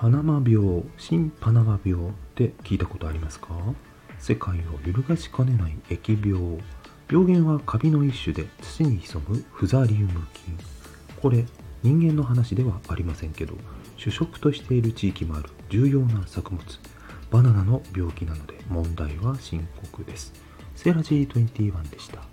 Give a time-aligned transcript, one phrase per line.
[0.00, 3.48] パナマ病、新パナマ病って聞いたことありますか？
[4.20, 6.62] 世界を揺るがしかねない疫病。
[7.10, 10.56] 病原はカビの一種で土に潜むフザリウム菌。
[11.20, 11.44] これ、
[11.82, 13.54] 人間の話ではありませんけど、
[13.96, 16.62] 主食としている地域もある重要な作物。
[17.32, 20.32] バナナの病気なので問題は深刻です。
[20.76, 22.27] セラジー21でした。